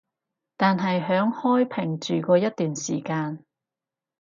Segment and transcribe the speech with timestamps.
[0.57, 3.45] 但係響開平住過一段時間